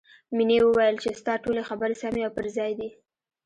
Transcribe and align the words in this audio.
مینې 0.35 0.57
وویل 0.63 0.95
چې 1.03 1.09
ستا 1.19 1.33
ټولې 1.43 1.61
خبرې 1.69 1.95
سمې 2.01 2.21
او 2.25 2.31
پر 2.37 2.45
ځای 2.55 2.71
دي 2.79 2.89